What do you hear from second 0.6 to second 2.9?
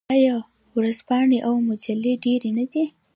ورځپاڼې او مجلې ډیرې نه دي؟